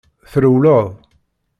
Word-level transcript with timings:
Trewleḍ. 0.31 0.85